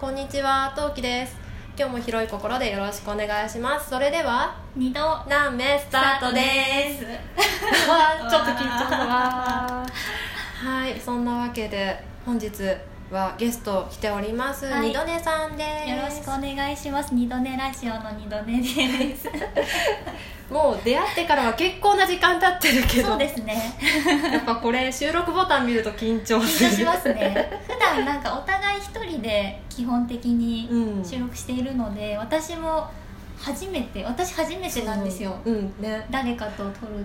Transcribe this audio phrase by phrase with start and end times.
[0.00, 1.36] こんにちは、トウキです。
[1.78, 3.88] 今日も広い心でよろしくお願いします。
[3.88, 6.40] それでは、二度何名スタートで
[6.98, 7.04] す。
[7.88, 12.50] わーちょっと緊張したわーはい、そんなわけで本日
[13.10, 15.90] はゲスト来ております、はい二度寝さんです。
[15.90, 19.28] よろしくお願いします二度寝ラジオの二度寝です
[20.52, 23.74] もう出会ってからは結構な時間経ってるけど、そうですね
[24.32, 26.70] やっぱこれ収録ボタン見ると緊張する。
[26.70, 31.04] 緊張しますね普段なんかお互い一人で基本的にうん。
[31.04, 32.90] 収録しているので、私も
[33.38, 35.34] 初めて私初めてなんですよ。
[35.44, 35.50] う。
[35.50, 35.72] ん。
[35.80, 36.06] ね。
[36.10, 37.04] 誰かと撮る。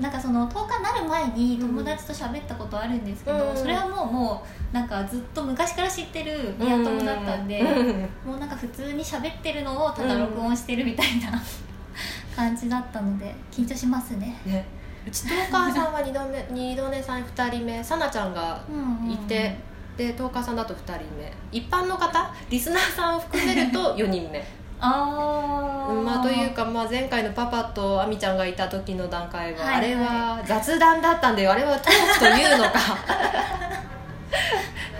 [0.00, 3.56] なんかその10日になる前に友達と喋ったことあるんですけど、うん。
[3.56, 8.30] それはもうもうなんかずっと昔から知ってるリア友だったんで、うん。
[8.32, 11.40] もうなんか普通に喋ってるのをただ録音してるみたいな、
[12.34, 14.36] 感じだったので緊張しますね。
[14.44, 14.66] ね、
[15.06, 18.60] うちとお母さんは二度目二度寝さん2人目さなちゃんが
[19.08, 19.56] いて、
[19.98, 21.32] でトーカーさんだと2人目。
[21.50, 22.32] 一般の方？
[22.48, 24.46] リスナーさんを含めると 4人目。
[24.80, 29.76] あー、まあ、というか、まあ、前回のパパとあみちゃんがいた時の段階は、はいはい。
[29.78, 32.78] あれは雑談だったんであれはトークというのか。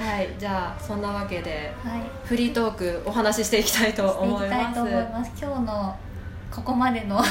[0.00, 0.28] はい。
[0.36, 2.02] じゃあそんなわけではい。
[2.24, 4.62] フリートークお話ししていきたいとしてい思います。
[4.62, 5.30] きたいと思います。
[5.40, 5.96] 今日の
[6.50, 7.22] ここまでの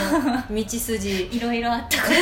[0.50, 1.26] 道筋。
[1.36, 2.14] いろいろあったこと。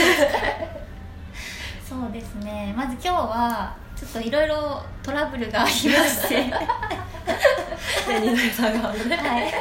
[1.88, 2.74] そうですね。
[2.76, 6.36] まず今日はちょっといろいろトラブルがありまして。
[9.16, 9.54] はい、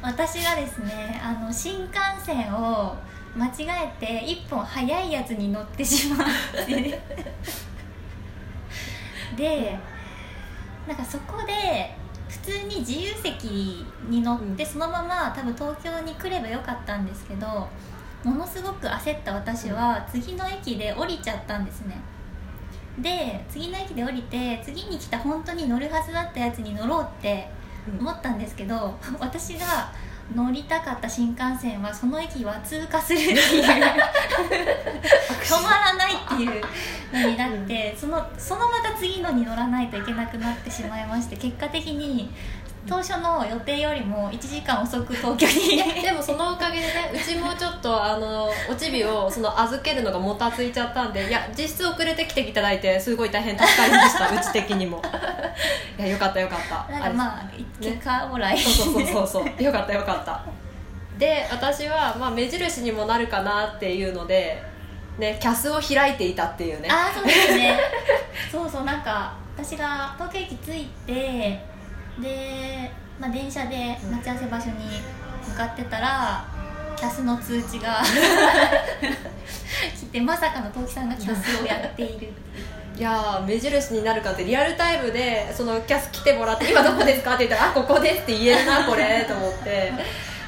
[0.00, 2.96] 私がですねあの新幹線を
[3.36, 3.66] 間違
[4.00, 6.28] えて一本早いやつに乗ってしまっ
[6.66, 7.00] て。
[9.36, 9.78] で
[10.86, 11.94] なんかそこで
[12.28, 14.70] 普通に自由席に乗って、うん。
[14.70, 17.68] そのまま多分東京に来ればよかったんですけど
[18.24, 22.00] ものすごく焦った私は次の駅で降りちゃったんですね
[23.00, 27.48] で次の駅で降りて次に来た本当に乗るはずだったやつに乗ろうって
[27.98, 29.92] 思ったんですけど 私が
[30.34, 33.70] 乗りたかった新幹線はその駅は通過するっていう止
[35.62, 36.62] まらないっていう
[37.12, 42.30] のになってそのそのまた次のに乗らないといけなくなってしまいまして結果的に
[42.88, 46.02] 当初の予定よりも1時間遅く東京に。
[46.02, 55.02] でもそのおかげでねうちもちょっとあのおちびをその預けるのがもたついちゃったんでいや実質遅れてきていただいてすごい大変助かりました うち的にも。
[55.98, 56.92] いやよかったよかった。
[56.92, 57.44] なんかまあ
[57.80, 59.52] 結果オーライそうそうそうそうそう。
[59.62, 60.40] よかったよかった。
[61.18, 64.62] で私は、まあ、目印にもなるかなっていうので
[65.18, 66.88] ねキャスを開いていたっていうね。
[66.90, 67.78] ああそうですね。
[68.50, 71.60] そうそうなんか私が東京駅着いて
[72.20, 72.90] で、
[73.20, 74.74] まあ、電車で待ち合わせ場所に
[75.48, 76.44] 向かってたら
[76.96, 78.02] キャスの通知が
[79.96, 82.32] 来てまさかの東木さんがキャスをやっている
[82.96, 89.92] いやー目印になるかってリアルタイムでそのキャス来てもらって「今どこですか?」って言ったら「あここです」って言えるな これと思って。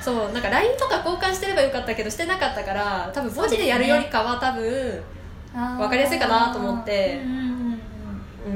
[0.01, 5.03] そうなんか LINE とか交換してればよかったけどしてなかったから多分文字でやるよりかは多分、
[5.55, 7.21] あーわかりやすいかなと思って。
[7.23, 7.50] うん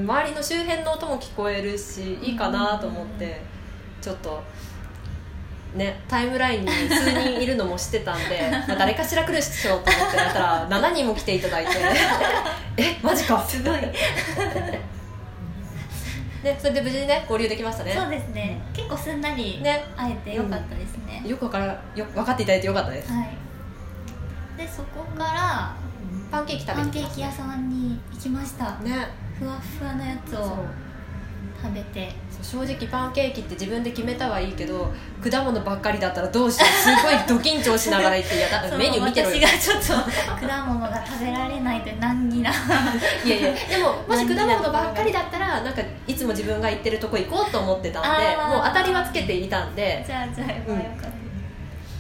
[0.03, 3.41] 周りの周辺の音も聞こえるしいいかなと思って
[4.01, 4.43] ちょっと
[5.75, 11.73] ねタイムラインに数人いるのも知ってたんで まあ誰かしら来るっしょと思ってたら7人も来ていただいて。
[12.77, 13.45] えマジか。
[13.47, 13.79] すごい。
[16.43, 17.95] でそれで無事にね合流できましたね。
[17.95, 18.61] そうですね。
[18.75, 19.85] 結構すんなりね。
[19.97, 23.11] 会えてよかったですね、よくわからよ分かっていただいてよかったです。
[23.11, 23.29] はい。
[24.59, 25.75] でそこから
[26.31, 27.15] パンケーキ食べパンてきました。
[27.15, 28.65] ケーキ屋さんに行きました。
[28.81, 30.65] ねふわっふわのやつを
[31.63, 32.13] 食べて。
[32.43, 36.69] 正直パンケーキって自分で決めたはいいけど果物ばっかりだったらどうしよう。
[36.69, 39.37] すごいド緊張しながら行っていや だからメニュー見てろよ。
[39.37, 39.83] 私がちょっ
[40.41, 42.51] と果物が食べられないという難儀な。
[43.25, 50.05] いやいやでも もし果物ばっかりだったらなんかいつも自分が行ってるとこ行こうと思ってたんでもう当たりはつけていたんで。
[50.07, 50.79] じゃあじゃあよかうん。
[50.79, 51.05] った、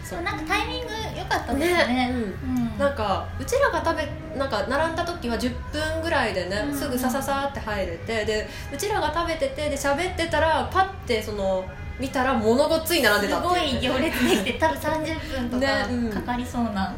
[0.06, 0.88] そそうなんかタイミング
[1.24, 2.10] 良かったですね。
[2.12, 2.78] うんうん。
[2.78, 11.64] なんかうちらが食べなんか並んだ時は10分ぐらいでね、うんすぐさささって入れてでうちらが食べててで喋ってたらパッてその
[11.98, 16.10] 見たら物ごっつい並んですたってごいう、い行列できて 多分30分とねうん。
[16.10, 16.94] かかかりそうな、わ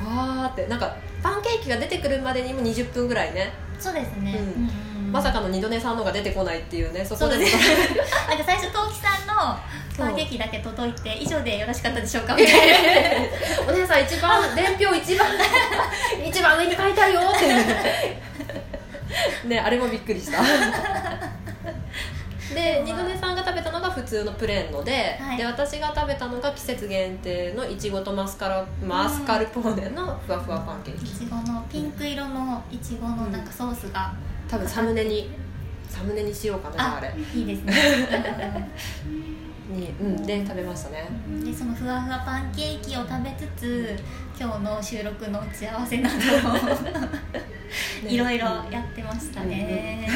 [0.00, 3.52] ーってなんかパンケーキが出てくるまでにも20分ぐらいね。
[3.78, 7.32] そうですね、うんうんまさかの二度寝さんのが出てこないっていうねそこで。
[7.32, 7.56] そうです。
[8.28, 9.34] なんか最初陶器さんの
[9.98, 12.54] パンケーキだけ届いて以上でよろしかったでしょうかみたい
[13.66, 13.68] な。
[13.68, 15.28] お姉さん一番 伝票一番
[16.26, 17.46] 一番上に書いてあるよって。
[19.48, 20.42] ねあれもびっくりした。
[22.54, 25.36] で二度寝さんが食べたのが普通のプレーンので,、はい。
[25.36, 31.04] で私が食べたのが季節限定のいちごとマスカラマスカルポーネのふわふわパンケーキ。
[31.04, 34.12] いちごのピンク色のいちごのなんかソースが
[34.52, 35.30] 多分サムネに
[35.88, 37.14] サムネにしようかなああれ。
[37.34, 37.72] いいですね。
[39.72, 41.08] に、うん、で食べましたね。
[41.26, 41.42] うん。
[41.42, 43.98] でそのふわふわパンケーキを食べつつ
[44.38, 46.16] 今日の収録の打ち合わせなど
[48.06, 50.06] いろいろやってましたね、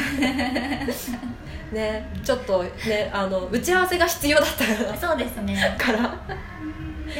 [1.71, 5.75] ねちょっとねあの打ち合わせが必要だったそうですね。
[5.79, 5.99] から。
[5.99, 6.15] で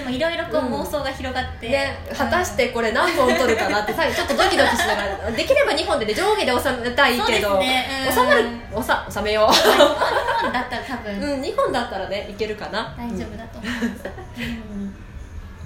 [0.07, 8.13] もいろいろこううん妄想が広がって、で果たしてこれ何本取るかなって最後ちょっとドキドキしながら できれば2本で、ね、上下で収めたいけど、ねうん。
[8.13, 11.19] 収まるおさ収めよ日本だったら多分。
[11.19, 12.95] う、うん、2本だったらねいけるかな。
[12.97, 14.09] 大丈夫だと思います、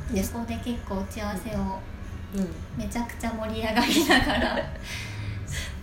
[0.09, 1.79] うん、でそこで結構打ち合わせを
[2.75, 4.55] めちゃくちゃ盛り上がりながら。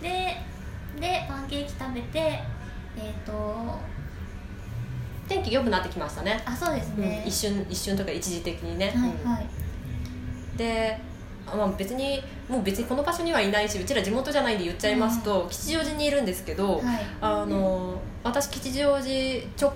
[0.00, 0.42] で
[1.00, 2.18] でパンケーキ食べて
[2.96, 3.78] えっ、と
[5.28, 6.42] 天気良くなってきましたね。
[6.44, 9.32] あそうですね、うん、一瞬一瞬とか一時的にね、はいうん。
[9.32, 9.46] はい。
[10.56, 10.98] で、
[11.46, 16.84] まあ、別にもう別にこの場所にはいないしうちら地元じゃないんで言っちゃいますと、吉祥寺にいるんですけど、はい。
[17.20, 19.72] あの私吉祥寺ちょ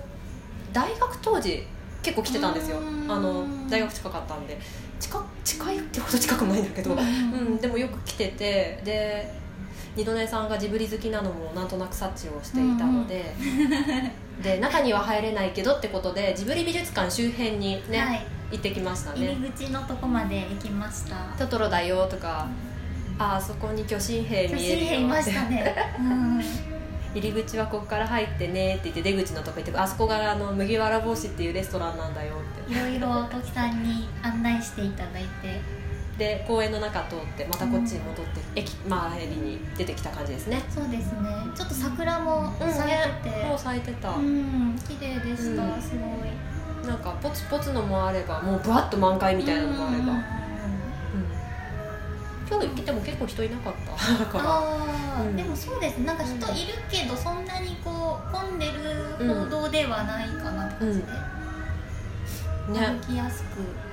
[0.71, 1.63] 大学当時
[2.01, 2.79] 結構来てたんですよ。
[2.79, 3.11] うん。
[3.11, 4.59] あの大学近かったんで。
[4.99, 6.99] 近近いってほど近くもないんだけど、うん。
[6.99, 9.33] うん、でもよく来ててで
[9.97, 13.35] 二度寝さんがジブリ好きなのもなんとなく察知をしていたので、
[14.41, 18.25] で中には入れないけどってことでジブリ美術館周辺にね、はい。
[18.53, 22.47] 行ってきました入ねり口のとこまで行きました「トトロだよ」とか
[23.17, 26.43] 「ああそこに巨神兵巨見えるよ」神兵いましたね、うん、
[27.19, 32.71] 入り口はここから入ってねって言って出口のとこ行ってあそこがあの麦わら帽子っていうレストランなんだよって。
[32.71, 35.59] いろいろ時さんに案内していただいて
[36.17, 40.61] で公園の中通ってまたこっちに戻って、駅周りに出てきた感じですね。
[40.69, 41.29] そうですね。
[41.55, 42.91] ちょっと桜も咲い
[43.23, 43.45] てて。
[43.45, 45.81] もう咲いてた、うん綺麗でした、うん。
[45.81, 46.87] すごい。
[46.87, 50.23] なんかポツポツのもあればもうぶわっと満開みたいなのもあれば、うん
[52.45, 54.19] 今日来ても結構人いなかった。
[54.19, 55.23] だから。
[55.35, 56.37] でもそうですなんか人い
[56.67, 58.71] るけどそんなにこう混んでる
[59.33, 61.05] ほどではないかなって感じで、
[62.79, 62.87] ね。
[62.87, 63.92] 歩きやすく、うんうん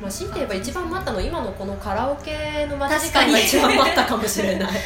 [0.00, 3.32] まあ、強いて言えば一番待ったの今のここのカラオケの待ち時確かに。
[3.32, 4.70] 間が一番待ったかもしれない。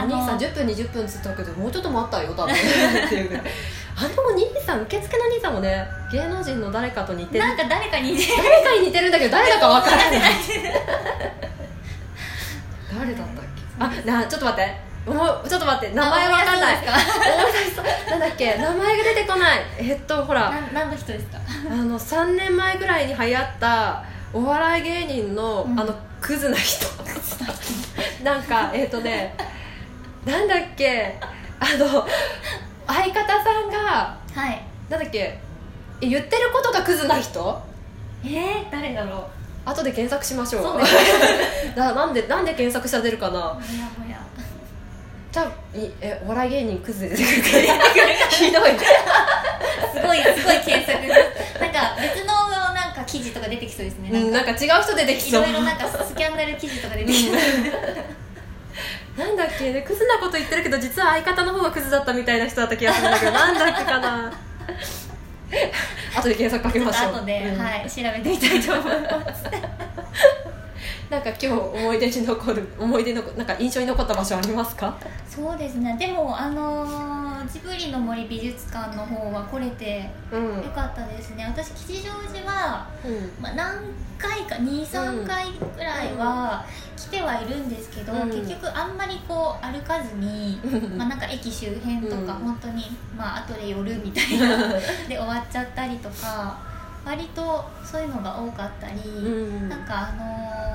[0.00, 2.54] お兄さんの10分20分っつったけどもうちょっと待ったよ多分。
[2.54, 2.58] っ
[3.08, 3.44] ていうぐらい
[3.96, 7.44] あのお兄さん受付の兄さんもね芸能人の誰かと似てる。
[7.44, 8.32] なんか誰かに似てる。
[8.44, 10.10] 誰かに似てるんだけど誰だかわからない。
[12.96, 13.44] 誰だったっ
[14.04, 14.10] け？
[14.10, 14.88] あなちょっと待って。
[15.06, 15.94] もうちょっと待って。
[15.94, 16.76] 名前わかんない。
[16.86, 16.96] あ
[17.40, 17.84] 思い出しそう。
[18.10, 18.56] なんだっけ？
[18.56, 19.60] 名前が出てこない。
[19.78, 20.50] えっとほら。
[20.50, 21.38] な何の人ですか？
[21.66, 25.80] あの3年前ぐらいに流行ったお笑い芸人の、うん。
[25.80, 26.86] あのクズな人。
[28.22, 29.34] なんかえっ、とね
[30.26, 31.18] なんだっけ
[31.60, 32.06] あの
[32.86, 34.62] 相方さんがはい。
[34.90, 35.38] なんだっけ
[36.00, 37.62] え言ってることがクズな人？
[38.24, 39.28] えー、誰だろ
[39.64, 40.62] 後で検索しましょう。
[40.62, 43.38] そうです ななんでなんで検索したら出るかな？
[43.38, 44.18] うもやもや。
[45.30, 47.68] 多分いえお笑い芸人クズで出てくる
[48.30, 48.70] ひどい。
[49.92, 50.98] すごいすごい検索
[51.60, 54.10] なんか別のなんか記事とか出てきそうですね。
[54.10, 55.42] うんなんか違う人出てきそう。
[55.42, 57.34] いろいろなんかスキャンダル記事とか出てきそう。
[59.18, 64.32] なんだっけねクズなこと言ってるけど実は相方の方がクズだったみたいな人だった気がするんだけどなんだっけかな。
[66.16, 67.12] 後で検索かけましょう。
[67.16, 67.60] 後で、うん。
[67.60, 69.44] はい調べてみたいと思います。
[71.10, 74.96] なんか今日思い出に残る思い出のなんか印象に残った場所ありますか？
[75.28, 75.96] そうですね。
[75.98, 80.62] でもあのージブリの森美術館の方は来れてうん。
[80.62, 81.44] よかったですね。
[81.44, 83.42] 私吉祥寺は、うん。
[83.42, 83.76] まあ、何
[84.18, 86.64] 回か23回ぐらいは
[86.96, 88.28] 来てはいるんですけど、うん。
[88.28, 90.60] 結局あんまりこう歩かずに、
[90.96, 92.44] まあ、なんか駅周辺とか、うん。
[92.44, 92.84] 本当に
[93.16, 94.68] まあ後で寄るみたいな
[95.08, 96.58] で終わっちゃったりとか
[97.04, 99.68] 割とそういうのが多かったり、うん。
[99.68, 100.68] なんかあのー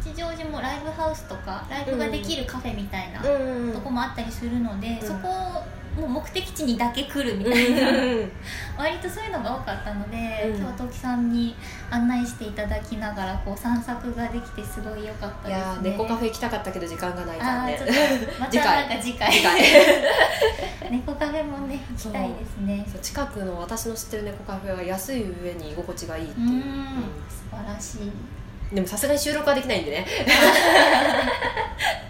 [0.00, 3.72] 吉祥寺もライブハウスとかライブができるカフェみたいなうん。
[3.72, 5.06] とこもあったりするので、うん。
[5.06, 5.62] そこ
[5.98, 8.30] もう目的地にだけ来るみうたいな、ん
[8.78, 10.58] 割とそういうのが多かったので、うん。
[10.60, 11.56] 今日さんに
[11.90, 15.90] 案内していただきながらこう散策ができてすごい良かったいですね。
[15.90, 17.88] やー猫カフェ行きたかったけど時間がない残念あーちょっ
[18.34, 19.30] とまたなんか次回。
[20.90, 22.86] 猫カフェもね行きたいですね。
[22.90, 23.00] そう。
[23.00, 26.52] 近くの私の知ってる猫カフェは安い上に居心地がいいっていう、うん。
[26.52, 26.58] うん。
[27.28, 28.10] 素晴らしい。
[28.74, 30.06] でもさすがに収録はできないんでね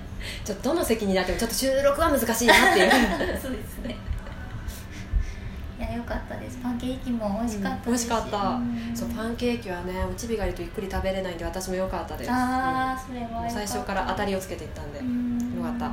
[0.48, 2.90] ちょっとどの席になってもちょっと収録は難しいなっていう。
[3.38, 3.94] そうですね
[5.78, 6.58] いや良かったです。
[6.62, 8.38] パンケーキも美味しかった美味しかった。
[8.38, 8.96] うん。
[8.96, 15.54] そうパンケーキはねおちびがいるとゆっくり食べれないんで私も良かったです、ああそれは最初から当たりをつけていったんで、うん。
[15.58, 15.92] よかった。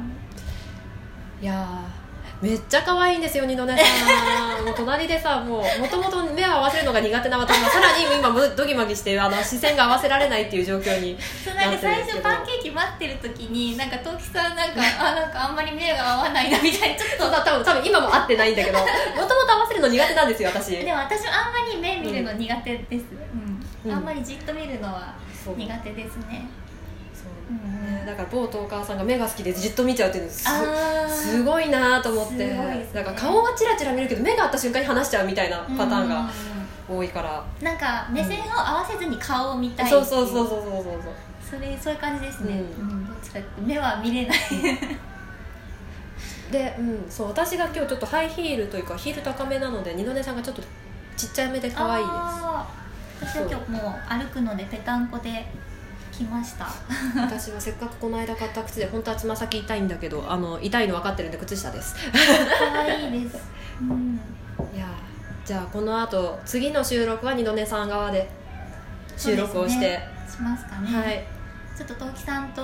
[1.42, 2.05] いやー
[2.42, 4.66] めっちゃ可愛いんですよ二度寝さん。
[4.66, 7.58] もう隣でさもうもともと目を合わせるのが苦手な私。
[7.58, 18.52] が さらに今もドギマギしてあの視線が合わせられないっていう状況にそうなんか最初パンケーキ待ってる時になんか陶器さんなんかあなんかあんまり目が合わないなみたいなちょっそうだ多分多分今も合ってない。
[18.52, 20.78] んだけどもともと合わせるの苦手なんですよ私。
[20.78, 23.06] とでも私もあんまり目見るの苦手です、
[23.86, 23.92] うん。
[23.92, 23.98] うん。
[23.98, 25.14] あんまりじっと見るのは
[25.56, 26.48] 苦手ですね。
[26.65, 26.65] そ
[27.50, 27.86] ううん。
[27.86, 30.44] ねだから某トーカーさんが目が好きでじっと見ちゃうっていうのす
[31.32, 32.90] すごいなと思って、ね。
[32.94, 36.30] だから顔はチラチラ見るけど目が合った瞬間に離しちゃうみたいなパターンが
[36.88, 41.02] 多いから、なんか目線を合わせずに顔を見たいそうそうそううそうそうそう。
[41.50, 44.38] それそういう感じですね、ううんんどっちか目は見れない。
[46.52, 50.62] で、うん、そう私が今日ちょっとハイヒールというかヒール高めなので二度寝さんがちょっと
[51.18, 52.16] ちっちゃめで可愛いです。
[53.22, 55.46] 私は今日もう歩くのでぺたんこで
[56.18, 56.68] 来ました。
[57.16, 61.96] 私はせっかくこの間買った靴で本当はつま先痛いんだけどあの痛いの分かってるんで靴下です。
[62.58, 63.38] 可愛いです、
[63.82, 64.20] うん、
[64.74, 68.30] いやーじゃあこの後次の収録は二度寝さん側で
[69.18, 71.26] 収録をして、しますかね、はい。
[71.78, 72.62] ちょっと陶器さんと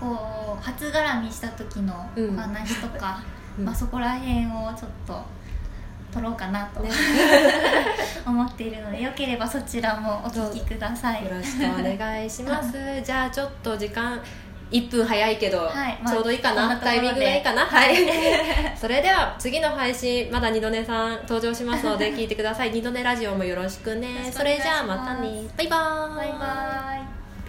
[0.00, 3.22] こう初絡みした時のお話とか、
[3.58, 3.64] うん。
[3.64, 5.22] まあ、そこら辺をちょっと
[6.12, 6.90] 撮ろうかなと、ね
[8.26, 11.24] 思っているのでよければそちらもお聞きください。
[11.24, 12.72] よろしくお願いします。
[13.04, 14.20] じゃあちょっと時間
[14.70, 15.98] 1分早いけど、はい。
[16.02, 17.62] まあちょうどいいかな、タイミングがいいかな？
[17.66, 17.96] はい。
[18.76, 22.70] それでは次の配信まだ二度寝さん登場しますので聞いてください。
[22.70, 24.30] 二度寝ラジオもよろしくね。
[24.32, 25.28] それじゃあまたね。
[25.56, 26.16] バイバーイ。
[26.16, 27.11] バイバイ